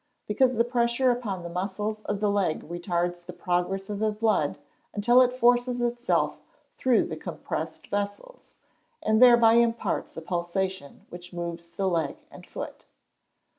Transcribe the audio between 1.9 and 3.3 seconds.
of the leg retards